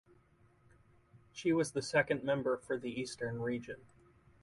She 1.31 1.53
was 1.53 1.73
the 1.73 1.81
Second 1.83 2.23
Member 2.23 2.57
for 2.57 2.75
the 2.75 2.89
Eastern 2.89 3.39
Region. 3.39 3.85